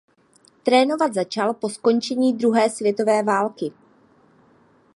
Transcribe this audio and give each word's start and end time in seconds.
Trénovat 0.63 1.13
začal 1.13 1.53
po 1.53 1.69
skončení 1.69 2.33
druhé 2.33 2.69
světové 2.69 3.23
války. 3.23 3.71